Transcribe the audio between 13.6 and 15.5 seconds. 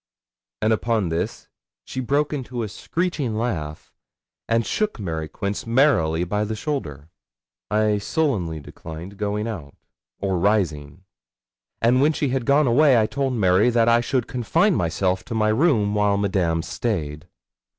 that I should confine myself to my